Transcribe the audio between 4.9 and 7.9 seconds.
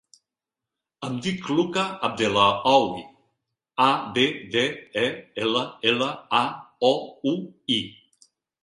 e, ela, ela, a, o, u, i.